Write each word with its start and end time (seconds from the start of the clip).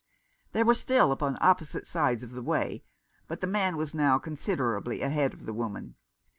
They 0.53 0.63
were 0.63 0.73
still 0.73 1.11
upon 1.11 1.37
opposite 1.41 1.85
sides 1.85 2.23
of 2.23 2.31
the 2.31 2.41
way, 2.41 2.83
but 3.27 3.39
the 3.39 3.45
man 3.45 3.77
was 3.77 3.93
now 3.93 4.17
considerably 4.17 5.03
ahead 5.03 5.31
of 5.31 5.45
the 5.45 5.53
woman. 5.53 5.93